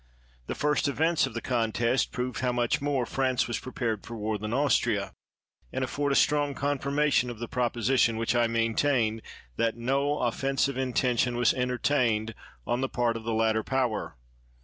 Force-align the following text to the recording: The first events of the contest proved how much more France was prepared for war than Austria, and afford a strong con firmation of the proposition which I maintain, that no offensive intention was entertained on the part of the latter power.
The 0.47 0.55
first 0.55 0.87
events 0.87 1.27
of 1.27 1.35
the 1.35 1.41
contest 1.41 2.11
proved 2.11 2.39
how 2.39 2.51
much 2.51 2.81
more 2.81 3.05
France 3.05 3.47
was 3.47 3.59
prepared 3.59 4.03
for 4.03 4.17
war 4.17 4.39
than 4.39 4.51
Austria, 4.51 5.13
and 5.71 5.83
afford 5.83 6.11
a 6.11 6.15
strong 6.15 6.55
con 6.55 6.79
firmation 6.79 7.29
of 7.29 7.37
the 7.37 7.47
proposition 7.47 8.17
which 8.17 8.35
I 8.35 8.47
maintain, 8.47 9.21
that 9.57 9.77
no 9.77 10.17
offensive 10.17 10.75
intention 10.75 11.37
was 11.37 11.53
entertained 11.53 12.33
on 12.65 12.81
the 12.81 12.89
part 12.89 13.15
of 13.15 13.25
the 13.25 13.33
latter 13.33 13.61
power. 13.61 14.17